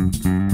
Mm-hmm. 0.00 0.49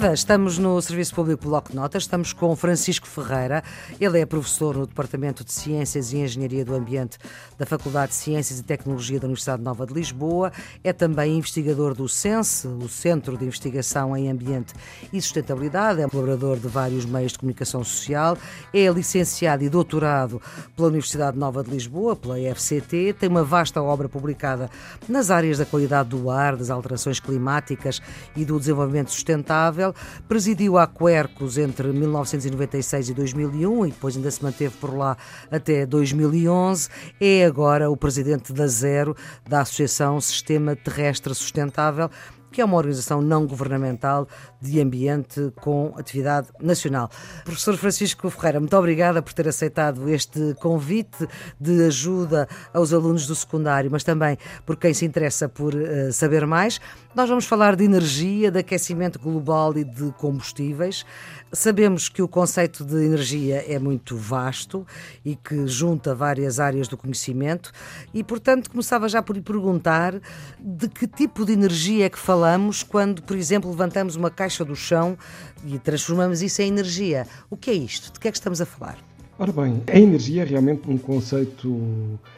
Viva! 0.00 0.14
Estamos 0.14 0.56
no 0.56 0.80
Serviço 0.80 1.14
Público 1.14 1.46
Bloco 1.46 1.70
de 1.70 1.76
Notas, 1.76 2.04
estamos 2.04 2.32
com 2.32 2.56
Francisco 2.56 3.06
Ferreira. 3.06 3.62
Ele 4.00 4.18
é 4.18 4.24
professor 4.24 4.74
no 4.74 4.86
Departamento 4.86 5.44
de 5.44 5.52
Ciências 5.52 6.12
e 6.12 6.18
Engenharia 6.18 6.64
do 6.64 6.74
Ambiente 6.74 7.18
da 7.58 7.66
Faculdade 7.66 8.12
de 8.12 8.16
Ciências 8.16 8.58
e 8.58 8.62
Tecnologia 8.62 9.20
da 9.20 9.26
Universidade 9.26 9.62
Nova 9.62 9.86
de 9.86 9.92
Lisboa. 9.92 10.52
É 10.82 10.92
também 10.92 11.36
investigador 11.36 11.94
do 11.94 12.08
CENSE, 12.08 12.66
o 12.66 12.88
Centro 12.88 13.36
de 13.36 13.44
Investigação 13.44 14.16
em 14.16 14.30
Ambiente 14.30 14.72
e 15.12 15.20
Sustentabilidade. 15.20 16.00
É 16.00 16.08
colaborador 16.08 16.58
de 16.58 16.68
vários 16.68 17.04
meios 17.04 17.32
de 17.32 17.38
comunicação 17.38 17.84
social. 17.84 18.38
É 18.72 18.88
licenciado 18.88 19.62
e 19.64 19.68
doutorado 19.68 20.40
pela 20.74 20.88
Universidade 20.88 21.36
Nova 21.36 21.62
de 21.62 21.70
Lisboa, 21.70 22.16
pela 22.16 22.36
FCT. 22.38 23.16
Tem 23.18 23.28
uma 23.28 23.44
vasta 23.44 23.82
obra 23.82 24.08
publicada 24.08 24.70
nas 25.06 25.30
áreas 25.30 25.58
da 25.58 25.66
qualidade 25.66 26.08
do 26.08 26.30
ar, 26.30 26.56
das 26.56 26.70
alterações 26.70 27.20
climáticas 27.20 28.00
e 28.34 28.46
do 28.46 28.58
desenvolvimento 28.58 29.10
sustentável 29.10 29.89
presidiu 30.28 30.78
a 30.78 30.86
Quercus 30.86 31.58
entre 31.58 31.88
1996 31.88 33.10
e 33.10 33.14
2001 33.14 33.86
e 33.86 33.90
depois 33.90 34.16
ainda 34.16 34.30
se 34.30 34.42
manteve 34.42 34.74
por 34.76 34.96
lá 34.96 35.16
até 35.50 35.86
2011. 35.86 36.88
É 37.20 37.44
agora 37.44 37.90
o 37.90 37.96
presidente 37.96 38.52
da 38.52 38.66
Zero, 38.66 39.16
da 39.48 39.60
Associação 39.60 40.20
Sistema 40.20 40.76
Terrestre 40.76 41.34
Sustentável, 41.34 42.10
que 42.50 42.60
é 42.60 42.64
uma 42.64 42.76
organização 42.76 43.20
não 43.20 43.46
governamental 43.46 44.28
de 44.60 44.80
ambiente 44.80 45.52
com 45.60 45.94
atividade 45.96 46.48
nacional. 46.60 47.10
Professor 47.44 47.76
Francisco 47.76 48.28
Ferreira, 48.30 48.60
muito 48.60 48.76
obrigada 48.76 49.22
por 49.22 49.32
ter 49.32 49.48
aceitado 49.48 50.08
este 50.08 50.54
convite 50.60 51.26
de 51.60 51.84
ajuda 51.84 52.48
aos 52.72 52.92
alunos 52.92 53.26
do 53.26 53.34
secundário, 53.34 53.90
mas 53.90 54.04
também 54.04 54.36
por 54.66 54.76
quem 54.76 54.92
se 54.92 55.04
interessa 55.04 55.48
por 55.48 55.74
uh, 55.74 56.12
saber 56.12 56.46
mais. 56.46 56.80
Nós 57.14 57.28
vamos 57.28 57.44
falar 57.44 57.74
de 57.74 57.84
energia, 57.84 58.50
de 58.50 58.58
aquecimento 58.60 59.18
global 59.18 59.76
e 59.76 59.84
de 59.84 60.12
combustíveis. 60.12 61.04
Sabemos 61.52 62.08
que 62.08 62.22
o 62.22 62.28
conceito 62.28 62.84
de 62.84 62.94
energia 63.04 63.64
é 63.66 63.76
muito 63.76 64.16
vasto 64.16 64.86
e 65.24 65.34
que 65.34 65.66
junta 65.66 66.14
várias 66.14 66.60
áreas 66.60 66.86
do 66.86 66.96
conhecimento 66.96 67.72
e, 68.14 68.22
portanto, 68.22 68.70
começava 68.70 69.08
já 69.08 69.20
por 69.20 69.34
lhe 69.34 69.42
perguntar 69.42 70.14
de 70.60 70.88
que 70.88 71.08
tipo 71.08 71.44
de 71.44 71.52
energia 71.52 72.06
é 72.06 72.08
que 72.08 72.18
falamos 72.18 72.84
quando, 72.84 73.20
por 73.22 73.36
exemplo, 73.36 73.68
levantamos 73.68 74.14
uma 74.14 74.30
caixa 74.30 74.64
do 74.64 74.76
chão 74.76 75.18
e 75.64 75.76
transformamos 75.78 76.40
isso 76.40 76.62
em 76.62 76.68
energia. 76.68 77.26
O 77.50 77.56
que 77.56 77.70
é 77.70 77.74
isto? 77.74 78.12
De 78.12 78.20
que 78.20 78.28
é 78.28 78.30
que 78.30 78.36
estamos 78.36 78.60
a 78.60 78.66
falar? 78.66 79.09
Ora 79.42 79.52
bem, 79.52 79.82
a 79.90 79.98
energia 79.98 80.42
é 80.42 80.44
realmente 80.44 80.82
um 80.86 80.98
conceito 80.98 81.74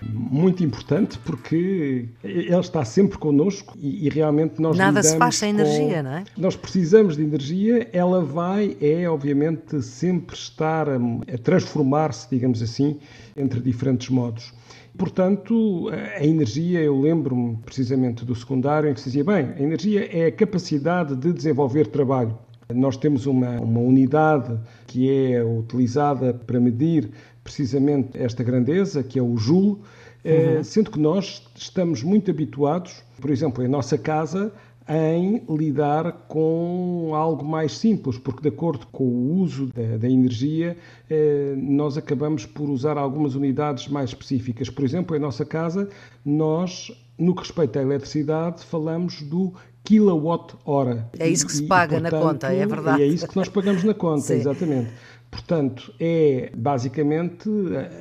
muito 0.00 0.62
importante 0.62 1.19
porque 1.19 2.09
ele 2.22 2.56
está 2.61 2.84
sempre 2.84 3.19
connosco 3.19 3.77
e, 3.77 4.06
e 4.06 4.09
realmente 4.09 4.62
nós 4.62 4.78
Nada 4.78 5.03
se 5.03 5.17
faz 5.17 5.34
sem 5.34 5.50
energia, 5.50 5.97
com... 5.97 6.03
não 6.05 6.12
é? 6.12 6.25
Nós 6.36 6.55
precisamos 6.55 7.17
de 7.17 7.25
energia, 7.25 7.89
ela 7.92 8.25
vai, 8.25 8.77
é 8.81 9.11
obviamente, 9.11 9.83
sempre 9.83 10.36
estar 10.36 10.89
a, 10.89 10.94
a 10.94 11.39
transformar-se, 11.42 12.31
digamos 12.31 12.62
assim, 12.62 13.00
entre 13.37 13.59
diferentes 13.59 14.09
modos. 14.09 14.55
Portanto, 14.97 15.91
a 15.91 16.25
energia, 16.25 16.78
eu 16.83 17.00
lembro-me 17.00 17.56
precisamente 17.64 18.25
do 18.25 18.37
secundário 18.37 18.89
em 18.89 18.94
que 18.94 19.00
se 19.00 19.06
dizia, 19.06 19.25
bem, 19.25 19.53
a 19.59 19.61
energia 19.61 20.09
é 20.16 20.27
a 20.27 20.33
capacidade 20.33 21.16
de 21.16 21.33
desenvolver 21.33 21.89
trabalho. 21.89 22.39
Nós 22.75 22.97
temos 22.97 23.27
uma, 23.27 23.61
uma 23.61 23.81
unidade 23.81 24.59
que 24.87 25.11
é 25.11 25.45
utilizada 25.45 26.34
para 26.34 26.61
medir 26.61 27.11
precisamente 27.42 28.11
esta 28.15 28.42
grandeza, 28.42 29.03
que 29.03 29.19
é 29.19 29.23
o 29.23 29.37
Joule, 29.37 29.78
eh, 30.25 30.56
uhum. 30.56 30.65
sendo 30.65 30.91
que 30.91 31.00
nós 31.00 31.43
estamos 31.55 32.03
muito 32.03 32.31
habituados, 32.31 33.03
por 33.20 33.31
exemplo, 33.31 33.65
em 33.65 33.69
nossa 33.69 33.98
casa, 33.98 34.53
em 34.89 35.43
lidar 35.49 36.12
com 36.28 37.12
algo 37.15 37.44
mais 37.44 37.77
simples, 37.78 38.19
porque 38.19 38.43
de 38.43 38.49
acordo 38.49 38.87
com 38.88 39.05
o 39.05 39.41
uso 39.41 39.66
da, 39.66 39.97
da, 39.97 40.09
energia, 40.09 40.77
eh, 41.09 41.55
nós 41.56 41.97
acabamos 41.97 42.47
por 42.47 42.69
usar 42.69 42.99
algumas 42.99 43.34
unidades 43.34 43.88
mais 43.88 44.11
específicas. 44.11 44.69
Por 44.69 44.84
exemplo, 44.84 45.16
em 45.16 45.21
nossa 45.21 45.44
casa, 45.44 45.88
nós, 46.25 46.91
no 47.16 47.34
que 47.34 47.43
respeita 47.43 47.78
à 47.78 47.82
eletricidade, 47.82 48.65
falamos 48.65 49.22
do 49.22 49.55
quilowatt-hora. 49.84 51.10
É 51.19 51.28
isso 51.28 51.47
que 51.47 51.53
se 51.53 51.65
paga 51.65 51.97
e, 51.97 52.00
portanto, 52.00 52.20
na 52.20 52.31
conta, 52.31 52.53
é 52.53 52.66
verdade. 52.66 53.03
é 53.03 53.06
isso 53.06 53.26
que 53.26 53.37
nós 53.37 53.48
pagamos 53.48 53.84
na 53.84 53.94
conta, 53.94 54.32
exatamente. 54.34 54.91
Portanto, 55.31 55.93
é 55.98 56.53
basicamente 56.54 57.48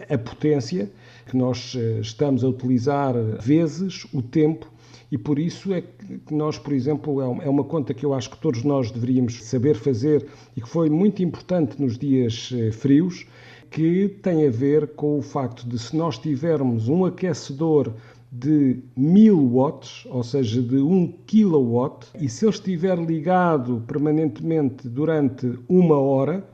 a, 0.10 0.16
a 0.16 0.18
potência 0.18 0.92
que 1.26 1.38
nós 1.38 1.76
eh, 1.78 2.00
estamos 2.02 2.44
a 2.44 2.48
utilizar 2.50 3.14
vezes 3.40 4.06
o 4.14 4.22
tempo 4.22 4.70
e 5.12 5.18
por 5.18 5.40
isso 5.40 5.74
é 5.74 5.82
que 5.82 6.34
nós, 6.34 6.58
por 6.58 6.74
exemplo, 6.74 7.22
é, 7.22 7.46
é 7.46 7.50
uma 7.50 7.64
conta 7.64 7.94
que 7.94 8.06
eu 8.06 8.14
acho 8.14 8.30
que 8.30 8.38
todos 8.38 8.64
nós 8.64 8.92
deveríamos 8.92 9.44
saber 9.44 9.76
fazer 9.76 10.26
e 10.56 10.62
que 10.62 10.70
foi 10.70 10.90
muito 10.90 11.22
importante 11.24 11.82
nos 11.82 11.98
dias 11.98 12.50
eh, 12.54 12.72
frios, 12.72 13.26
que 13.70 14.10
tem 14.22 14.46
a 14.46 14.52
ver 14.52 14.88
com 14.96 15.18
o 15.18 15.22
facto 15.22 15.68
de 15.68 15.80
se 15.80 15.96
nós 15.96 16.18
tivermos 16.18 16.90
um 16.90 17.06
aquecedor 17.06 17.94
de 18.32 18.80
1000 18.96 19.38
watts, 19.54 20.06
ou 20.10 20.24
seja, 20.24 20.62
de 20.62 20.78
1 20.78 21.14
kilowatt, 21.28 22.08
e 22.20 22.30
se 22.30 22.46
ele 22.46 22.54
estiver 22.54 22.98
ligado 22.98 23.84
permanentemente 23.86 24.88
durante 24.88 25.60
uma 25.68 25.98
hora, 25.98 26.46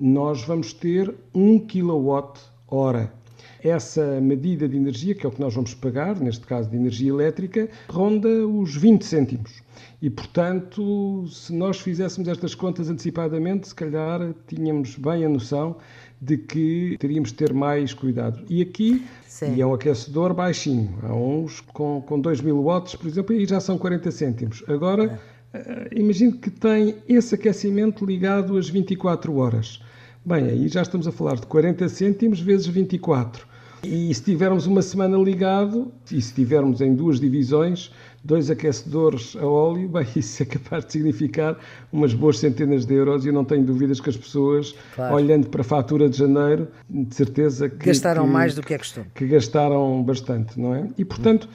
nós 0.00 0.42
vamos 0.44 0.72
ter 0.72 1.14
1 1.34 1.58
kilowatt 1.60 2.40
hora. 2.66 3.12
Essa 3.62 4.20
medida 4.20 4.68
de 4.68 4.76
energia, 4.76 5.14
que 5.14 5.26
é 5.26 5.28
o 5.28 5.32
que 5.32 5.40
nós 5.40 5.54
vamos 5.54 5.74
pagar, 5.74 6.20
neste 6.20 6.46
caso 6.46 6.70
de 6.70 6.76
energia 6.76 7.10
elétrica, 7.10 7.68
ronda 7.88 8.28
os 8.46 8.76
20 8.76 9.04
cêntimos. 9.04 9.62
E, 10.00 10.08
portanto, 10.08 11.26
se 11.28 11.52
nós 11.52 11.80
fizéssemos 11.80 12.28
estas 12.28 12.54
contas 12.54 12.88
antecipadamente, 12.88 13.68
se 13.68 13.74
calhar 13.74 14.34
tínhamos 14.46 14.96
bem 14.96 15.24
a 15.24 15.28
noção 15.28 15.76
de 16.20 16.38
que 16.38 16.96
teríamos 16.98 17.30
de 17.30 17.36
ter 17.36 17.52
mais 17.52 17.92
cuidado. 17.92 18.44
E 18.48 18.62
aqui 18.62 19.04
Sim. 19.36 19.54
e 19.54 19.60
é 19.60 19.66
um 19.66 19.74
aquecedor 19.74 20.32
baixinho. 20.32 20.94
Há 21.02 21.14
uns 21.14 21.60
com, 21.60 22.00
com 22.00 22.18
2 22.18 22.40
mil 22.40 22.62
watts, 22.62 22.94
por 22.94 23.06
exemplo, 23.06 23.34
e 23.34 23.44
já 23.44 23.60
são 23.60 23.76
40 23.76 24.10
cêntimos. 24.10 24.64
Agora, 24.66 25.20
é. 25.52 25.58
uh, 25.58 25.88
imagine 25.94 26.32
que 26.32 26.48
tem 26.48 26.94
esse 27.06 27.34
aquecimento 27.34 28.06
ligado 28.06 28.56
às 28.56 28.66
24 28.66 29.36
horas. 29.36 29.78
Bem, 30.24 30.44
aí 30.44 30.68
já 30.68 30.80
estamos 30.80 31.06
a 31.06 31.12
falar 31.12 31.34
de 31.34 31.46
40 31.46 31.86
cêntimos 31.90 32.40
vezes 32.40 32.66
24. 32.66 33.46
E 33.86 34.12
se 34.12 34.22
tivermos 34.22 34.66
uma 34.66 34.82
semana 34.82 35.16
ligado, 35.16 35.92
e 36.10 36.20
se 36.20 36.34
tivermos 36.34 36.80
em 36.80 36.94
duas 36.94 37.20
divisões, 37.20 37.92
dois 38.24 38.50
aquecedores 38.50 39.36
a 39.36 39.46
óleo, 39.46 39.88
bem, 39.88 40.06
isso 40.16 40.42
é 40.42 40.46
capaz 40.46 40.84
de 40.84 40.92
significar 40.92 41.56
umas 41.92 42.12
boas 42.12 42.38
centenas 42.38 42.84
de 42.84 42.94
euros 42.94 43.24
e 43.24 43.28
eu 43.28 43.32
não 43.32 43.44
tenho 43.44 43.64
dúvidas 43.64 44.00
que 44.00 44.10
as 44.10 44.16
pessoas, 44.16 44.74
claro. 44.94 45.14
olhando 45.14 45.48
para 45.48 45.60
a 45.60 45.64
fatura 45.64 46.08
de 46.08 46.18
janeiro, 46.18 46.66
de 46.90 47.14
certeza 47.14 47.68
que... 47.68 47.86
Gastaram 47.86 48.24
que, 48.24 48.32
mais 48.32 48.54
do 48.56 48.62
que 48.62 48.74
é 48.74 48.78
costume. 48.78 49.06
Que 49.14 49.26
gastaram 49.26 50.02
bastante, 50.02 50.58
não 50.58 50.74
é? 50.74 50.88
E, 50.98 51.04
portanto, 51.04 51.48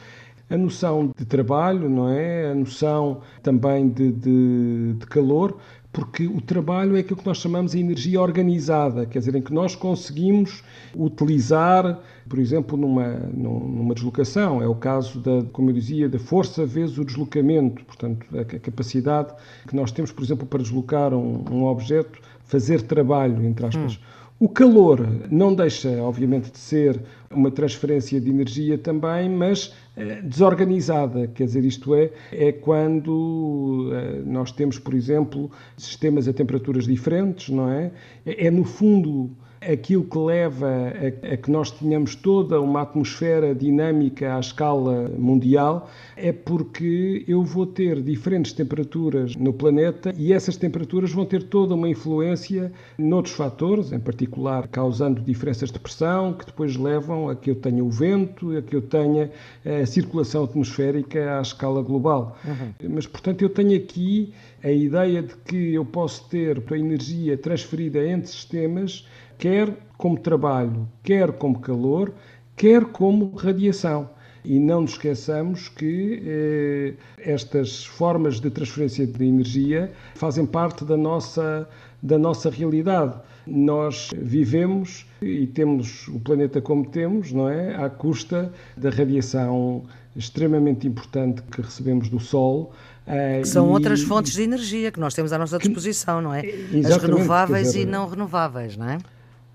a 0.49 0.57
noção 0.57 1.11
de 1.17 1.25
trabalho, 1.25 1.89
não 1.89 2.09
é? 2.09 2.51
A 2.51 2.55
noção 2.55 3.21
também 3.43 3.89
de, 3.89 4.11
de, 4.11 4.93
de 4.97 5.05
calor, 5.07 5.57
porque 5.91 6.25
o 6.25 6.39
trabalho 6.39 6.95
é 6.95 7.01
aquilo 7.01 7.19
que 7.19 7.25
nós 7.25 7.37
chamamos 7.37 7.73
de 7.73 7.79
energia 7.79 8.21
organizada, 8.21 9.05
quer 9.05 9.19
dizer, 9.19 9.35
em 9.35 9.41
que 9.41 9.53
nós 9.53 9.75
conseguimos 9.75 10.63
utilizar, 10.95 11.99
por 12.29 12.39
exemplo, 12.39 12.77
numa, 12.77 13.07
numa 13.33 13.93
deslocação, 13.93 14.61
é 14.61 14.67
o 14.67 14.75
caso 14.75 15.19
da, 15.19 15.43
como 15.51 15.69
eu 15.69 15.73
dizia, 15.73 16.07
da 16.07 16.17
força 16.17 16.65
vezes 16.65 16.97
o 16.97 17.03
deslocamento, 17.03 17.83
portanto, 17.83 18.25
a, 18.37 18.45
capacidade 18.45 19.33
que 19.67 19.75
nós 19.75 19.91
temos, 19.91 20.11
por 20.13 20.23
exemplo, 20.23 20.47
para 20.47 20.61
deslocar 20.61 21.13
um, 21.13 21.43
um 21.51 21.65
objeto, 21.65 22.21
fazer 22.45 22.81
trabalho, 22.83 23.43
entre 23.43 23.65
aspas. 23.65 23.95
Hum. 23.95 24.20
O 24.41 24.49
calor 24.49 25.07
não 25.29 25.53
deixa, 25.53 26.01
obviamente, 26.01 26.49
de 26.49 26.57
ser 26.57 26.99
uma 27.29 27.51
transferência 27.51 28.19
de 28.19 28.27
energia 28.27 28.75
também, 28.75 29.29
mas 29.29 29.71
eh, 29.95 30.19
desorganizada. 30.23 31.27
Quer 31.27 31.45
dizer, 31.45 31.63
isto 31.63 31.93
é, 31.93 32.09
é 32.31 32.51
quando 32.51 33.91
eh, 33.93 34.23
nós 34.25 34.51
temos, 34.51 34.79
por 34.79 34.95
exemplo, 34.95 35.51
sistemas 35.77 36.27
a 36.27 36.33
temperaturas 36.33 36.85
diferentes, 36.85 37.49
não 37.49 37.69
é? 37.69 37.91
É, 38.25 38.49
no 38.49 38.63
fundo, 38.63 39.29
aquilo 39.61 40.03
que 40.03 40.17
leva 40.17 40.67
a, 40.67 41.33
a, 41.33 41.37
que 41.37 41.51
nós 41.51 41.69
tenhamos 41.69 42.15
toda 42.15 42.59
uma 42.59 42.81
atmosfera 42.81 43.53
dinâmica 43.53 44.35
à 44.35 44.39
escala 44.39 45.09
mundial 45.17 45.89
é 46.17 46.31
porque 46.31 47.23
eu 47.27 47.43
vou 47.43 47.67
ter 47.67 48.01
diferentes 48.01 48.53
temperaturas 48.53 49.35
no 49.35 49.53
planeta 49.53 50.13
e 50.17 50.33
essas 50.33 50.57
temperaturas 50.57 51.11
vão 51.11 51.25
ter 51.25 51.43
toda 51.43 51.75
uma 51.75 51.87
influência 51.87 52.71
noutros 52.97 53.35
fatores, 53.35 53.91
em 53.91 53.99
particular 53.99 54.67
causando 54.67 55.21
diferenças 55.21 55.71
de 55.71 55.79
pressão 55.79 56.33
que 56.33 56.45
depois 56.45 56.75
levam 56.75 57.29
a 57.29 57.35
que 57.35 57.51
eu 57.51 57.55
tenha 57.55 57.83
o 57.83 57.89
vento, 57.89 58.57
a 58.57 58.61
que 58.61 58.75
eu 58.75 58.81
tenha 58.81 59.31
a 59.65 59.85
circulação 59.85 60.43
atmosférica 60.43 61.37
à 61.37 61.41
escala 61.41 61.81
global. 61.83 62.37
Uhum. 62.43 62.89
Mas, 62.89 63.05
portanto, 63.05 63.41
eu 63.43 63.49
tenho 63.49 63.77
aqui 63.77 64.33
a 64.63 64.71
ideia 64.71 65.21
de 65.21 65.35
que 65.37 65.73
eu 65.73 65.85
posso 65.85 66.27
ter 66.29 66.61
a 66.71 66.77
energia 66.77 67.37
transferida 67.37 68.05
entre 68.07 68.27
sistemas 68.27 69.05
quer 69.41 69.75
como 69.97 70.19
trabalho, 70.19 70.87
quer 71.01 71.31
como 71.31 71.59
calor, 71.59 72.13
quer 72.55 72.85
como 72.85 73.35
radiação. 73.35 74.07
E 74.45 74.59
não 74.59 74.81
nos 74.81 74.91
esqueçamos 74.91 75.67
que 75.67 76.21
eh, 76.23 76.93
estas 77.17 77.83
formas 77.85 78.39
de 78.39 78.51
transferência 78.51 79.05
de 79.05 79.25
energia 79.25 79.91
fazem 80.13 80.45
parte 80.45 80.85
da 80.85 80.95
nossa, 80.95 81.67
da 82.03 82.19
nossa 82.19 82.51
realidade. 82.51 83.15
Nós 83.47 84.11
vivemos 84.15 85.07
e 85.21 85.47
temos 85.47 86.07
o 86.07 86.19
planeta 86.19 86.61
como 86.61 86.85
temos, 86.85 87.31
não 87.31 87.49
é? 87.49 87.75
À 87.75 87.89
custa 87.89 88.53
da 88.77 88.91
radiação 88.91 89.83
extremamente 90.15 90.87
importante 90.87 91.41
que 91.43 91.61
recebemos 91.61 92.09
do 92.09 92.19
Sol. 92.19 92.73
Eh, 93.07 93.39
que 93.41 93.47
são 93.47 93.67
e... 93.67 93.71
outras 93.71 94.03
fontes 94.03 94.33
de 94.33 94.43
energia 94.43 94.91
que 94.91 94.99
nós 94.99 95.15
temos 95.15 95.33
à 95.33 95.39
nossa 95.39 95.57
disposição, 95.57 96.21
não 96.21 96.31
é? 96.31 96.41
As 96.85 96.97
renováveis 96.97 97.67
dizer, 97.67 97.81
e 97.81 97.85
não 97.85 98.07
renováveis, 98.07 98.77
não 98.77 98.87
é? 98.87 98.99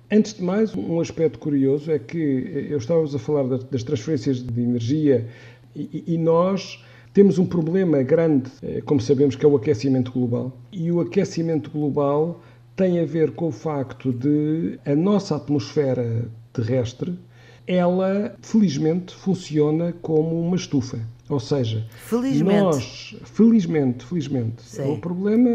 Antes 0.08 0.35
de 0.35 0.43
mais, 0.43 0.73
um 0.76 1.00
aspecto 1.00 1.37
curioso 1.37 1.91
é 1.91 1.99
que 1.99 2.67
eu 2.70 2.79
estávamos 2.79 3.12
a 3.12 3.19
falar 3.19 3.58
das 3.58 3.82
transferências 3.82 4.41
de 4.41 4.61
energia 4.61 5.26
e 5.75 6.17
nós 6.17 6.85
temos 7.12 7.38
um 7.38 7.44
problema 7.44 8.03
grande, 8.05 8.49
eh, 8.62 8.81
como 8.82 9.00
sabemos, 9.00 9.35
que 9.35 9.44
é 9.44 9.49
o 9.49 9.56
aquecimento 9.56 10.12
global. 10.12 10.56
E 10.70 10.93
o 10.93 11.00
aquecimento 11.00 11.70
global 11.70 12.41
tem 12.76 13.00
a 13.00 13.05
ver 13.05 13.32
com 13.32 13.49
o 13.49 13.50
facto 13.50 14.12
de 14.12 14.79
a 14.87 14.94
nossa 14.94 15.35
atmosfera 15.35 16.31
terrestre, 16.52 17.19
ela 17.67 18.37
felizmente 18.41 19.12
funciona 19.12 19.93
como 20.02 20.41
uma 20.41 20.55
estufa. 20.55 21.00
Ou 21.28 21.40
seja, 21.40 21.84
felizmente. 21.90 22.61
nós, 22.61 23.17
felizmente, 23.25 24.05
felizmente, 24.05 24.62
Sim. 24.62 24.93
o 24.93 24.99
problema 24.99 25.50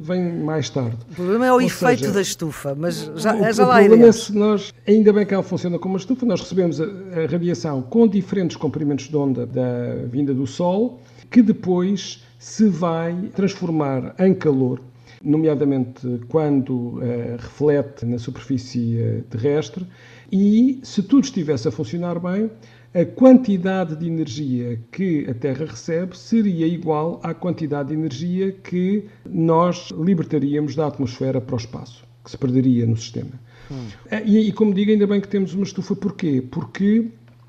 vem 0.00 0.38
mais 0.38 0.70
tarde. 0.70 0.98
O 1.10 1.14
problema 1.16 1.46
é 1.46 1.50
o 1.50 1.54
Ou 1.54 1.60
efeito 1.60 2.00
seja, 2.00 2.12
da 2.12 2.20
estufa, 2.20 2.76
mas 2.76 3.10
já, 3.16 3.34
o, 3.34 3.52
já 3.52 3.64
o 3.64 3.68
lá 3.68 3.80
problema 3.80 4.06
é 4.06 4.12
se 4.12 4.32
nós, 4.32 4.72
ainda 4.86 5.12
bem 5.12 5.26
que 5.26 5.34
ela 5.34 5.42
funciona 5.42 5.80
como 5.80 5.94
uma 5.94 5.98
estufa, 5.98 6.24
nós 6.24 6.40
recebemos 6.40 6.80
a, 6.80 6.84
a 6.84 7.26
radiação 7.28 7.82
com 7.82 8.06
diferentes 8.06 8.56
comprimentos 8.56 9.08
de 9.08 9.16
onda 9.16 9.44
da 9.44 10.06
vinda 10.06 10.32
do 10.32 10.46
Sol, 10.46 11.00
que 11.28 11.42
depois 11.42 12.22
se 12.38 12.68
vai 12.68 13.30
transformar 13.34 14.14
em 14.18 14.32
calor, 14.32 14.80
nomeadamente 15.22 16.20
quando 16.28 16.70
uh, 16.70 17.00
reflete 17.38 18.06
na 18.06 18.18
superfície 18.18 18.96
uh, 18.96 19.22
terrestre, 19.24 19.84
e 20.32 20.80
se 20.82 21.02
tudo 21.02 21.24
estivesse 21.24 21.68
a 21.68 21.70
funcionar 21.70 22.18
bem, 22.18 22.50
a 22.94 23.04
quantidade 23.04 23.96
de 23.96 24.06
energia 24.06 24.80
que 24.90 25.28
a 25.28 25.34
Terra 25.34 25.64
recebe 25.64 26.16
seria 26.16 26.66
igual 26.66 27.20
à 27.22 27.32
quantidade 27.32 27.90
de 27.90 27.94
energia 27.94 28.52
que 28.52 29.06
nós 29.28 29.90
libertaríamos 29.90 30.74
da 30.74 30.88
atmosfera 30.88 31.40
para 31.40 31.54
o 31.54 31.58
espaço, 31.58 32.04
que 32.24 32.30
se 32.30 32.38
perderia 32.38 32.86
no 32.86 32.96
sistema. 32.96 33.32
Hum. 33.70 33.86
E, 34.24 34.48
e, 34.48 34.52
como 34.52 34.74
digo, 34.74 34.90
ainda 34.90 35.06
bem 35.06 35.20
que 35.20 35.28
temos 35.28 35.54
uma 35.54 35.62
estufa. 35.62 35.94
Porquê? 35.94 36.42
Porque 36.50 37.06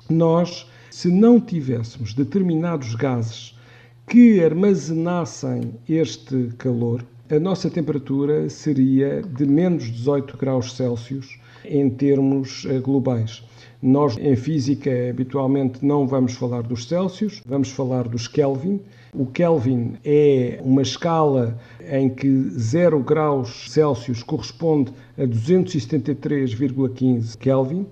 nós, 0.08 0.70
se 0.90 1.10
não 1.10 1.40
tivéssemos 1.40 2.14
determinados 2.14 2.94
gases 2.94 3.56
que 4.06 4.42
armazenassem 4.44 5.74
este 5.88 6.50
calor, 6.58 7.04
a 7.28 7.40
nossa 7.40 7.70
temperatura 7.70 8.48
seria 8.48 9.22
de 9.22 9.46
menos 9.46 9.90
18 9.90 10.36
graus 10.36 10.76
Celsius 10.76 11.40
em 11.64 11.90
termos 11.90 12.64
eh, 12.68 12.78
globais. 12.78 13.42
Nós, 13.82 14.16
em 14.16 14.36
física, 14.36 15.10
habitualmente 15.10 15.84
não 15.84 16.06
vamos 16.06 16.34
falar 16.34 16.62
dos 16.62 16.86
Celsius, 16.86 17.42
vamos 17.44 17.70
falar 17.70 18.06
dos 18.06 18.28
Kelvin. 18.28 18.80
O 19.12 19.26
Kelvin 19.26 19.94
é 20.04 20.60
uma 20.62 20.82
escala 20.82 21.58
em 21.90 22.08
que 22.08 22.28
0 22.50 23.00
graus 23.00 23.72
Celsius 23.72 24.22
corresponde 24.22 24.92
a 25.18 25.22
273,15 25.22 27.36
Kelvin. 27.36 27.84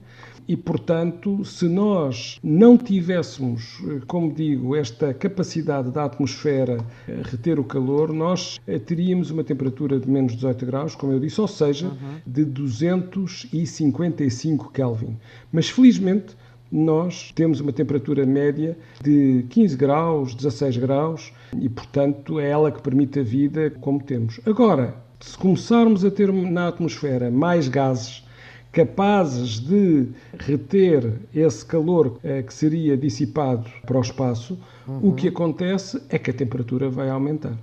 E, 0.50 0.56
portanto, 0.56 1.44
se 1.44 1.68
nós 1.68 2.40
não 2.42 2.76
tivéssemos, 2.76 3.80
como 4.08 4.32
digo, 4.32 4.74
esta 4.74 5.14
capacidade 5.14 5.92
da 5.92 6.06
atmosfera 6.06 6.84
reter 7.22 7.60
o 7.60 7.64
calor, 7.64 8.12
nós 8.12 8.58
eh, 8.66 8.76
teríamos 8.76 9.30
uma 9.30 9.44
temperatura 9.44 10.00
de 10.00 10.10
menos 10.10 10.34
18 10.34 10.66
graus, 10.66 10.96
como 10.96 11.12
eu 11.12 11.20
disse, 11.20 11.40
ou 11.40 11.46
seja, 11.46 11.86
uhum. 11.86 12.18
de 12.26 12.44
255 12.44 14.72
Kelvin. 14.72 15.16
Mas, 15.52 15.70
felizmente, 15.70 16.36
nós 16.68 17.30
temos 17.30 17.60
uma 17.60 17.72
temperatura 17.72 18.26
média 18.26 18.76
de 19.00 19.46
15 19.50 19.76
graus, 19.76 20.34
16 20.34 20.78
graus 20.78 21.32
e, 21.60 21.68
portanto, 21.68 22.40
é 22.40 22.50
ela 22.50 22.72
que 22.72 22.82
permite 22.82 23.20
a 23.20 23.22
vida 23.22 23.70
como 23.80 24.02
temos. 24.02 24.40
Agora, 24.44 24.96
se 25.20 25.38
começarmos 25.38 26.04
a 26.04 26.10
ter 26.10 26.32
na 26.32 26.66
atmosfera 26.66 27.30
mais 27.30 27.68
gases, 27.68 28.28
capazes 28.72 29.58
de 29.60 30.08
reter 30.38 31.20
esse 31.34 31.64
calor 31.64 32.18
eh, 32.22 32.42
que 32.42 32.54
seria 32.54 32.96
dissipado 32.96 33.68
para 33.84 33.98
o 33.98 34.00
espaço, 34.00 34.58
uhum. 34.86 35.10
o 35.10 35.14
que 35.14 35.28
acontece 35.28 36.00
é 36.08 36.18
que 36.18 36.30
a 36.30 36.34
temperatura 36.34 36.88
vai 36.88 37.10
aumentar. 37.10 37.56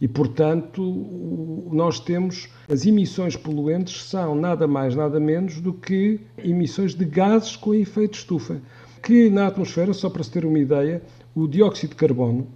E, 0.00 0.08
portanto, 0.08 0.82
nós 1.72 1.98
temos 1.98 2.48
as 2.68 2.84
emissões 2.84 3.36
poluentes 3.36 4.04
são 4.04 4.34
nada 4.34 4.66
mais, 4.66 4.94
nada 4.94 5.18
menos 5.18 5.60
do 5.60 5.72
que 5.72 6.20
emissões 6.36 6.94
de 6.94 7.04
gases 7.04 7.56
com 7.56 7.74
efeito 7.74 8.18
estufa. 8.18 8.60
Que 9.02 9.30
na 9.30 9.46
atmosfera, 9.46 9.92
só 9.92 10.10
para 10.10 10.22
se 10.22 10.30
ter 10.30 10.44
uma 10.44 10.58
ideia, 10.58 11.02
o 11.34 11.48
dióxido 11.48 11.90
de 11.90 11.96
carbono, 11.96 12.46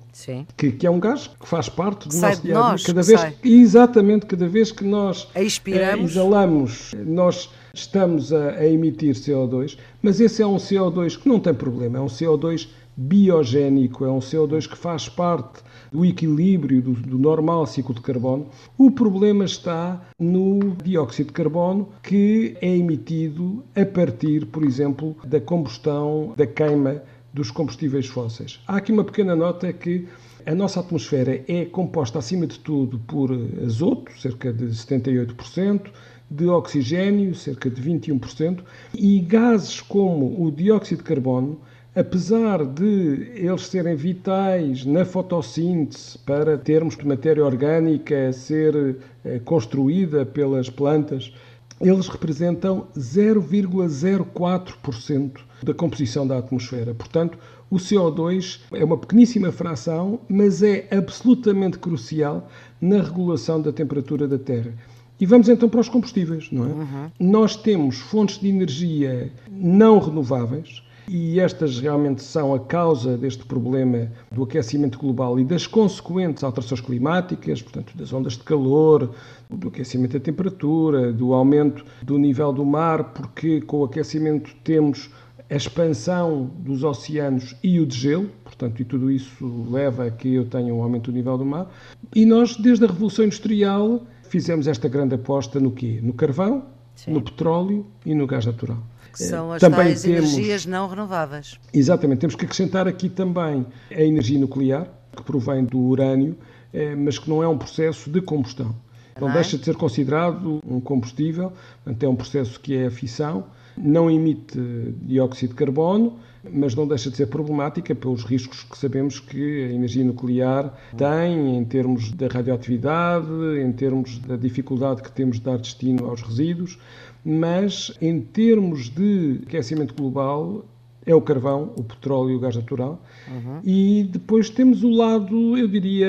que, 0.57 0.73
que, 0.73 0.87
é 0.87 0.91
um 0.91 1.01
gás 1.01 1.27
que 1.27 1.49
faz 1.49 1.69
parte 1.69 2.09
do 2.09 2.15
sai 2.15 2.31
nosso 2.31 2.41
a 2.41 2.77
dia. 2.77 2.87
Cada 2.87 3.03
vez, 3.03 3.21
sai. 3.21 3.35
exatamente, 3.45 4.27
cada 4.27 4.49
vez 4.49 4.71
que 4.71 4.85
nós 4.85 5.29
Expiramos. 5.35 6.01
Eh, 6.01 6.05
exalamos, 6.05 6.95
nós 7.05 7.51
estamos 7.75 8.33
a, 8.33 8.51
a, 8.53 8.67
emitir 8.67 9.15
CO2, 9.15 9.77
mas 10.03 10.21
esse 10.21 10.43
é 10.43 10.47
um 10.47 10.57
CO2 10.57 11.19
que 11.19 11.29
não 11.29 11.41
tem 11.41 11.55
problema, 11.55 11.99
é 11.99 12.01
um 12.01 12.07
CO2 12.07 12.69
biogénico, 12.97 14.05
é 14.05 14.11
um 14.11 14.19
CO2 14.19 14.69
que 14.69 14.77
faz 14.77 15.09
parte 15.09 15.63
do 15.93 16.05
equilíbrio 16.05 16.83
do, 16.83 16.93
do, 16.93 17.19
normal 17.19 17.65
ciclo 17.65 17.95
de 17.95 18.01
carbono. 18.01 18.49
O 18.77 18.91
problema 18.91 19.45
está 19.45 20.03
no 20.19 20.77
dióxido 20.83 21.29
de 21.29 21.33
carbono 21.33 21.89
que 22.03 22.57
é 22.61 22.77
emitido 22.77 23.63
a 23.75 23.87
partir, 23.87 24.47
por 24.47 24.65
exemplo, 24.65 25.17
da 25.25 25.41
combustão, 25.41 26.35
da 26.37 26.47
queima 26.47 27.03
dos 27.33 27.51
combustíveis 27.51 28.07
fósseis. 28.07 28.61
Há 28.67 28.77
aqui 28.77 28.93
uma 28.93 29.05
pequena 29.05 29.37
nota 29.37 29.73
que 29.73 30.09
a 30.47 30.55
nossa 30.55 30.81
atmosfera 30.81 31.43
é 31.47 31.65
composta, 31.67 32.19
acima 32.19 32.47
de 32.47 32.59
tudo, 32.59 32.99
por 33.01 33.31
azoto, 33.65 34.11
cerca 34.19 34.53
de 34.53 34.67
78%, 34.67 35.91
de 36.31 36.47
oxigênio, 36.47 37.35
cerca 37.35 37.71
de 37.71 37.83
21%, 37.83 38.61
e 38.95 39.21
gases 39.21 39.81
como 39.81 40.43
o 40.43 40.51
dióxido 40.51 40.99
de 40.99 41.05
carbono, 41.05 41.61
apesar 41.95 42.65
de 42.65 43.31
eles 43.35 43.67
serem 43.67 43.97
vitais 43.97 44.85
na 44.85 45.05
fotossíntese 45.05 46.19
para 46.19 46.57
termos 46.57 46.97
matéria 46.97 47.45
orgânica 47.45 48.29
a 48.29 48.33
ser 48.33 48.97
eh, 49.25 49.41
construída 49.41 50.25
pelas 50.25 50.71
plantas, 50.71 51.33
eles 51.81 52.09
representam 52.09 52.89
0,04% 52.97 55.41
da 55.63 55.75
composição 55.75 56.27
da 56.27 56.39
atmosfera. 56.39 56.95
Portanto, 56.95 57.39
o 57.71 57.77
CO2 57.77 58.61
é 58.73 58.85
uma 58.85 58.97
pequeníssima 58.97 59.53
fração, 59.53 60.21
mas 60.29 60.63
é 60.63 60.89
absolutamente 60.91 61.79
crucial 61.79 62.49
na 62.81 63.03
regulação 63.03 63.61
da 63.61 63.73
temperatura 63.73 64.27
da 64.27 64.39
Terra. 64.39 64.73
E 65.21 65.27
vamos 65.27 65.49
então 65.49 65.69
para 65.69 65.81
os 65.81 65.89
combustíveis, 65.89 66.51
não 66.53 66.65
é? 66.65 66.69
Uhum. 66.69 67.11
Nós 67.19 67.57
temos 67.57 67.99
fontes 67.99 68.39
de 68.39 68.49
energia 68.49 69.33
não 69.51 69.99
renováveis, 69.99 70.83
e 71.09 71.41
estas 71.41 71.81
realmente 71.81 72.23
são 72.23 72.55
a 72.55 72.61
causa 72.61 73.17
deste 73.17 73.45
problema 73.45 74.11
do 74.31 74.43
aquecimento 74.43 74.99
global 74.99 75.39
e 75.41 75.45
das 75.45 75.67
consequentes 75.67 76.45
alterações 76.45 76.81
climáticas, 76.81 77.63
portanto, 77.63 77.97
das 77.97 78.13
ondas 78.13 78.35
de 78.35 78.45
calor, 78.45 79.11
do 79.49 79.69
aquecimento 79.69 80.13
da 80.13 80.21
temperatura, 80.21 81.13
do 81.13 81.33
aumento 81.33 81.85
do 82.03 82.19
nível 82.19 82.53
do 82.53 82.65
mar, 82.65 83.13
porque 83.13 83.61
com 83.63 83.79
o 83.79 83.85
aquecimento 83.85 84.55
temos 84.63 85.11
a 85.51 85.57
expansão 85.57 86.51
dos 86.59 86.85
oceanos 86.85 87.57
e 87.63 87.81
o 87.81 87.87
degelo, 87.87 88.29
portanto, 88.45 88.81
e 88.81 88.85
tudo 88.85 89.11
isso 89.11 89.67
leva 89.71 90.05
a 90.05 90.11
que 90.11 90.35
eu 90.35 90.45
tenha 90.45 90.75
um 90.75 90.83
aumento 90.83 91.11
do 91.11 91.15
nível 91.17 91.39
do 91.39 91.45
mar. 91.45 91.73
E 92.15 92.27
nós, 92.27 92.55
desde 92.57 92.85
a 92.85 92.89
Revolução 92.89 93.25
Industrial, 93.25 94.03
fizemos 94.25 94.67
esta 94.67 94.89
grande 94.89 95.15
aposta 95.15 95.59
no 95.59 95.71
quê? 95.71 96.01
No 96.03 96.13
carvão, 96.13 96.65
Sim. 96.99 97.13
no 97.13 97.23
petróleo 97.23 97.87
e 98.05 98.13
no 98.13 98.27
gás 98.27 98.45
natural 98.45 98.83
que 99.13 99.25
são 99.25 99.53
as 99.53 99.61
também 99.61 99.79
tais 99.79 100.03
temos, 100.03 100.33
energias 100.33 100.67
não 100.67 100.89
renováveis. 100.89 101.59
Exatamente, 101.73 102.21
temos 102.21 102.37
que 102.37 102.45
acrescentar 102.45 102.87
aqui 102.87 103.09
também 103.09 103.67
a 103.91 104.03
energia 104.03 104.39
nuclear, 104.39 104.87
que 105.17 105.23
provém 105.23 105.65
do 105.65 105.79
urânio, 105.79 106.37
eh, 106.73 106.95
mas 106.95 107.19
que 107.19 107.29
não 107.29 107.43
é 107.43 107.49
um 107.49 107.59
processo 107.59 108.11
de 108.11 108.21
combustão. 108.21 108.75
Não, 109.21 109.33
deixa 109.33 109.59
de 109.59 109.65
ser 109.65 109.75
considerado 109.75 110.61
um 110.65 110.81
combustível, 110.81 111.53
portanto, 111.83 112.03
é 112.05 112.09
um 112.09 112.15
processo 112.15 112.61
que 112.61 112.77
é 112.77 112.87
a 112.87 112.91
fissão, 112.91 113.47
não 113.81 114.11
emite 114.11 114.59
dióxido 115.03 115.51
de 115.51 115.55
carbono, 115.57 116.19
mas 116.53 116.75
não 116.75 116.87
deixa 116.87 117.11
de 117.11 117.17
ser 117.17 117.27
problemática 117.27 117.95
pelos 117.95 118.25
riscos 118.25 118.63
que 118.63 118.79
sabemos 118.79 119.19
que 119.21 119.65
a 119.65 119.73
energia 119.73 120.05
nuclear 120.05 120.75
tem 120.97 121.57
em 121.57 121.65
termos 121.65 122.13
da 122.13 122.29
radioatividade, 122.29 123.29
em 123.63 123.73
termos 123.73 124.19
da 124.21 124.37
dificuldade 124.37 125.03
que 125.03 125.11
temos 125.11 125.39
de 125.39 125.45
dar 125.45 125.59
destino 125.59 126.07
aos 126.07 126.23
resíduos. 126.23 126.79
mas 127.25 127.93
em 128.01 128.21
termos 128.21 128.89
de 128.89 129.41
aquecimento 129.47 129.93
global, 129.93 130.65
é 131.05 131.15
o 131.15 131.21
carvão, 131.23 131.73
o 131.77 131.83
petróleo 131.83 132.33
e 132.33 132.37
o 132.37 132.41
gás 132.41 132.55
natural. 132.55 133.03
Uhum. 133.27 133.61
E 133.65 134.09
depois 134.11 134.51
temos 134.51 134.83
o 134.83 134.91
lado, 134.91 135.57
eu 135.57 135.67
diria, 135.67 136.09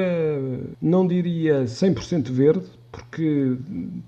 não 0.82 1.08
diria 1.08 1.64
100% 1.64 2.30
verde, 2.30 2.66
porque 2.92 3.58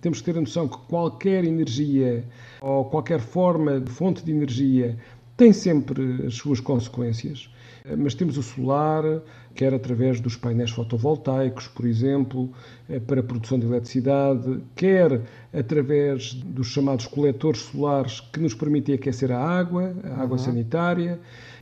temos 0.01 0.19
que 0.19 0.25
ter 0.25 0.37
a 0.37 0.41
noção 0.41 0.67
que 0.67 0.77
qualquer 0.87 1.43
energia 1.43 2.25
ou 2.61 2.85
qualquer 2.85 3.19
forma 3.19 3.79
de 3.79 3.91
fonte 3.91 4.23
de 4.23 4.31
energia 4.31 4.97
tem 5.37 5.53
sempre 5.53 6.25
as 6.25 6.35
suas 6.35 6.59
consequências. 6.59 7.49
Mas 7.97 8.13
temos 8.13 8.37
o 8.37 8.43
solar, 8.43 9.03
quer 9.55 9.73
através 9.73 10.19
dos 10.19 10.35
painéis 10.35 10.69
fotovoltaicos, 10.69 11.67
por 11.67 11.85
exemplo, 11.85 12.51
eh, 12.87 12.99
para 12.99 13.21
a 13.21 13.23
produção 13.23 13.57
de 13.57 13.65
eletricidade, 13.65 14.61
quer 14.75 15.21
através 15.51 16.33
dos 16.33 16.67
chamados 16.67 17.07
coletores 17.07 17.61
solares 17.61 18.19
que 18.19 18.39
nos 18.39 18.53
permitem 18.53 18.93
aquecer 18.93 19.31
a 19.31 19.39
água, 19.39 19.95
a 20.03 20.21
água 20.21 20.37
uhum. 20.37 20.43
sanitária. 20.43 21.19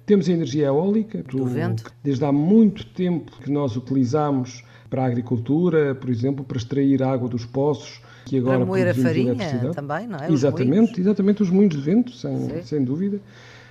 Temos 0.09 0.27
a 0.27 0.31
energia 0.31 0.65
eólica, 0.65 1.21
do, 1.21 1.45
vento. 1.45 1.93
desde 2.03 2.25
há 2.25 2.31
muito 2.31 2.83
tempo 2.83 3.31
que 3.43 3.51
nós 3.51 3.75
utilizamos 3.75 4.63
para 4.89 5.03
a 5.03 5.05
agricultura, 5.05 5.93
por 5.93 6.09
exemplo, 6.09 6.43
para 6.43 6.57
extrair 6.57 7.03
água 7.03 7.29
dos 7.29 7.45
poços. 7.45 8.01
Que 8.25 8.39
agora 8.39 8.57
para 8.57 8.65
moer 8.65 8.87
a 8.87 8.93
farinha 8.95 9.35
também, 9.71 10.07
não 10.07 10.17
é? 10.17 10.31
Exatamente, 10.31 10.99
exatamente, 10.99 11.43
os 11.43 11.51
moinhos 11.51 11.75
de 11.75 11.81
vento, 11.83 12.11
sem, 12.13 12.63
sem 12.63 12.83
dúvida. 12.83 13.19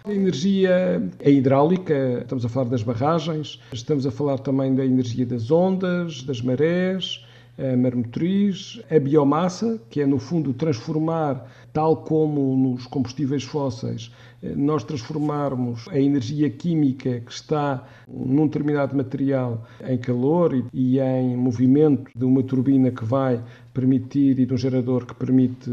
A 0.04 0.12
energia 0.12 1.02
é 1.18 1.28
hidráulica, 1.28 2.20
estamos 2.20 2.44
a 2.44 2.48
falar 2.48 2.70
das 2.70 2.84
barragens, 2.84 3.60
estamos 3.72 4.06
a 4.06 4.10
falar 4.12 4.38
também 4.38 4.76
da 4.76 4.86
energia 4.86 5.26
das 5.26 5.50
ondas, 5.50 6.22
das 6.22 6.40
marés, 6.40 7.26
a 7.58 7.76
maremotriz, 7.76 8.80
a 8.88 8.98
biomassa, 9.00 9.80
que 9.90 10.00
é 10.00 10.06
no 10.06 10.18
fundo 10.18 10.54
transformar, 10.54 11.44
tal 11.72 11.96
como 11.96 12.56
nos 12.56 12.86
combustíveis 12.86 13.42
fósseis, 13.42 14.12
nós 14.40 14.84
transformarmos 14.84 15.88
a 15.88 15.98
energia 15.98 16.48
química 16.48 17.20
que 17.20 17.32
está 17.32 17.84
num 18.06 18.46
determinado 18.46 18.96
material 18.96 19.66
em 19.84 19.98
calor 19.98 20.64
e 20.72 21.00
em 21.00 21.36
movimento 21.36 22.10
de 22.14 22.24
uma 22.24 22.42
turbina 22.44 22.92
que 22.92 23.04
vai 23.04 23.42
permitir 23.74 24.38
e 24.38 24.46
de 24.46 24.54
um 24.54 24.56
gerador 24.56 25.04
que 25.04 25.14
permite 25.14 25.68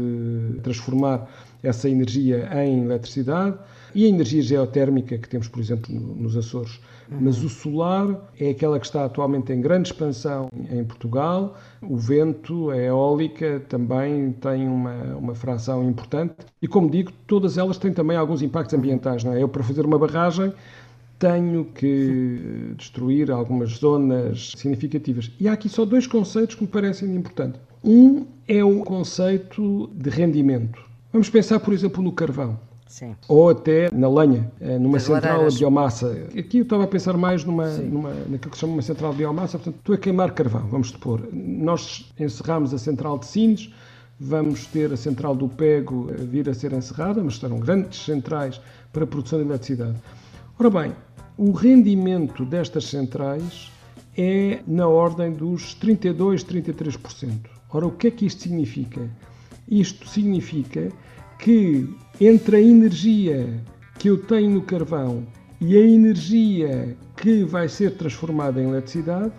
transformar 0.64 1.28
essa 1.62 1.88
energia 1.88 2.48
em 2.64 2.84
eletricidade 2.84 3.56
e 3.96 4.04
a 4.04 4.08
energia 4.08 4.42
geotérmica 4.42 5.16
que 5.16 5.26
temos, 5.26 5.48
por 5.48 5.58
exemplo, 5.58 5.90
nos 5.90 6.36
Açores. 6.36 6.78
Uhum. 7.10 7.18
Mas 7.22 7.42
o 7.42 7.48
solar 7.48 8.30
é 8.38 8.50
aquela 8.50 8.78
que 8.78 8.84
está 8.84 9.06
atualmente 9.06 9.54
em 9.54 9.60
grande 9.62 9.88
expansão 9.88 10.50
em 10.70 10.84
Portugal. 10.84 11.56
O 11.80 11.96
vento, 11.96 12.68
a 12.68 12.76
eólica 12.76 13.62
também 13.70 14.32
tem 14.32 14.68
uma, 14.68 15.16
uma 15.16 15.34
fração 15.34 15.88
importante. 15.88 16.34
E, 16.60 16.68
como 16.68 16.90
digo, 16.90 17.10
todas 17.26 17.56
elas 17.56 17.78
têm 17.78 17.90
também 17.90 18.18
alguns 18.18 18.42
impactos 18.42 18.74
ambientais. 18.74 19.24
Não 19.24 19.32
é? 19.32 19.42
Eu, 19.42 19.48
para 19.48 19.62
fazer 19.62 19.86
uma 19.86 19.98
barragem, 19.98 20.52
tenho 21.18 21.64
que 21.64 22.74
destruir 22.76 23.30
algumas 23.30 23.70
zonas 23.70 24.52
significativas. 24.58 25.32
E 25.40 25.48
há 25.48 25.54
aqui 25.54 25.70
só 25.70 25.86
dois 25.86 26.06
conceitos 26.06 26.54
que 26.54 26.64
me 26.64 26.68
parecem 26.68 27.16
importantes. 27.16 27.58
Um 27.82 28.26
é 28.46 28.62
o 28.62 28.80
conceito 28.80 29.88
de 29.94 30.10
rendimento. 30.10 30.84
Vamos 31.10 31.30
pensar, 31.30 31.60
por 31.60 31.72
exemplo, 31.72 32.02
no 32.02 32.12
carvão. 32.12 32.58
Sim. 32.96 33.14
Ou 33.28 33.50
até 33.50 33.90
na 33.92 34.08
lenha, 34.08 34.50
eh, 34.58 34.78
numa 34.78 34.96
As 34.96 35.02
central 35.02 35.32
lareiras. 35.32 35.52
de 35.52 35.58
biomassa. 35.58 36.28
Aqui 36.38 36.56
eu 36.56 36.62
estava 36.62 36.84
a 36.84 36.86
pensar 36.86 37.14
mais 37.14 37.44
numa, 37.44 37.68
numa, 37.76 38.08
naquilo 38.08 38.50
que 38.50 38.56
se 38.56 38.60
chama 38.62 38.72
uma 38.72 38.80
central 38.80 39.10
de 39.10 39.18
biomassa, 39.18 39.58
portanto, 39.58 39.78
tu 39.84 39.92
a 39.92 39.98
queimar 39.98 40.32
carvão, 40.32 40.66
vamos 40.66 40.88
supor. 40.88 41.20
Nós 41.30 42.10
encerramos 42.18 42.72
a 42.72 42.78
central 42.78 43.18
de 43.18 43.26
Sines, 43.26 43.70
vamos 44.18 44.64
ter 44.64 44.90
a 44.94 44.96
central 44.96 45.36
do 45.36 45.46
Pego 45.46 46.08
a 46.10 46.24
vir 46.24 46.48
a 46.48 46.54
ser 46.54 46.72
encerrada, 46.72 47.22
mas 47.22 47.36
serão 47.36 47.60
grandes 47.60 48.02
centrais 48.02 48.58
para 48.94 49.04
a 49.04 49.06
produção 49.06 49.40
de 49.40 49.44
eletricidade. 49.44 49.98
Ora 50.58 50.70
bem, 50.70 50.92
o 51.36 51.52
rendimento 51.52 52.46
destas 52.46 52.86
centrais 52.86 53.70
é 54.16 54.60
na 54.66 54.88
ordem 54.88 55.32
dos 55.32 55.74
32, 55.74 56.42
33%. 56.42 57.30
Ora, 57.70 57.88
o 57.88 57.90
que 57.90 58.06
é 58.06 58.10
que 58.10 58.24
isto 58.24 58.40
significa? 58.40 59.06
Isto 59.68 60.08
significa 60.08 60.90
que 61.38 61.88
entre 62.20 62.56
a 62.56 62.60
energia 62.60 63.62
que 63.98 64.08
eu 64.08 64.18
tenho 64.18 64.50
no 64.50 64.62
carvão 64.62 65.26
e 65.60 65.76
a 65.76 65.80
energia 65.80 66.96
que 67.16 67.44
vai 67.44 67.68
ser 67.68 67.96
transformada 67.96 68.60
em 68.60 68.68
eletricidade, 68.68 69.32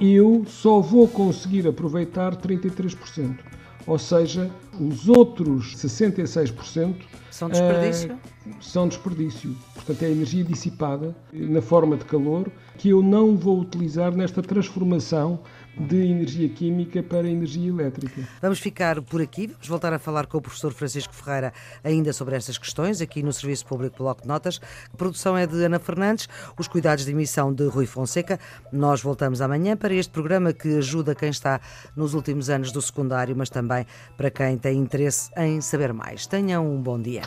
eu 0.00 0.44
só 0.46 0.80
vou 0.80 1.08
conseguir 1.08 1.66
aproveitar 1.66 2.36
33%. 2.36 3.38
Ou 3.86 3.98
seja, 3.98 4.50
os 4.78 5.08
outros 5.08 5.74
66% 5.76 6.94
são 7.30 7.48
desperdício? 7.48 8.12
Uh, 8.12 8.62
são 8.62 8.88
desperdício. 8.88 9.56
Portanto, 9.74 10.02
é 10.02 10.06
a 10.06 10.10
energia 10.10 10.44
dissipada 10.44 11.16
na 11.32 11.62
forma 11.62 11.96
de 11.96 12.04
calor 12.04 12.50
que 12.76 12.90
eu 12.90 13.02
não 13.02 13.36
vou 13.36 13.60
utilizar 13.60 14.14
nesta 14.14 14.42
transformação 14.42 15.40
de 15.76 15.96
energia 15.96 16.48
química 16.48 17.02
para 17.02 17.28
energia 17.28 17.68
elétrica. 17.68 18.28
Vamos 18.40 18.58
ficar 18.58 19.00
por 19.02 19.20
aqui, 19.20 19.46
vamos 19.46 19.68
voltar 19.68 19.92
a 19.92 19.98
falar 19.98 20.26
com 20.26 20.38
o 20.38 20.40
professor 20.40 20.72
Francisco 20.72 21.14
Ferreira 21.14 21.52
ainda 21.82 22.12
sobre 22.12 22.36
estas 22.36 22.58
questões, 22.58 23.00
aqui 23.00 23.22
no 23.22 23.32
Serviço 23.32 23.66
Público 23.66 23.98
Bloco 23.98 24.22
de 24.22 24.28
Notas. 24.28 24.60
A 24.92 24.96
produção 24.96 25.36
é 25.36 25.46
de 25.46 25.64
Ana 25.64 25.78
Fernandes, 25.78 26.28
os 26.58 26.68
cuidados 26.68 27.04
de 27.04 27.10
emissão 27.10 27.52
de 27.52 27.66
Rui 27.66 27.86
Fonseca. 27.86 28.38
Nós 28.72 29.02
voltamos 29.02 29.40
amanhã 29.40 29.76
para 29.76 29.94
este 29.94 30.12
programa 30.12 30.52
que 30.52 30.76
ajuda 30.76 31.14
quem 31.14 31.30
está 31.30 31.60
nos 31.96 32.14
últimos 32.14 32.50
anos 32.50 32.72
do 32.72 32.82
secundário, 32.82 33.34
mas 33.36 33.50
também 33.50 33.86
para 34.16 34.30
quem 34.30 34.58
tem 34.58 34.78
interesse 34.78 35.30
em 35.36 35.60
saber 35.60 35.92
mais. 35.92 36.26
Tenham 36.26 36.66
um 36.66 36.80
bom 36.80 37.00
dia. 37.00 37.22